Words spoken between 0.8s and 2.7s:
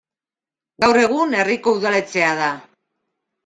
Gaur egun herriko udaletxea da.